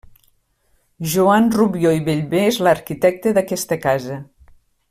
Joan 1.11 1.51
Rubió 1.57 1.93
i 1.99 2.03
Bellver 2.09 2.43
és 2.47 2.59
l'arquitecte 2.69 3.37
d'aquesta 3.39 3.83
casa. 3.89 4.19